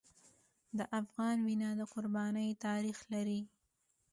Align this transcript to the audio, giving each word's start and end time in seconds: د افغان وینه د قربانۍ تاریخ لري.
د 0.77 0.79
افغان 0.99 1.37
وینه 1.47 1.69
د 1.79 1.81
قربانۍ 1.93 2.49
تاریخ 2.65 2.97
لري. 3.13 3.41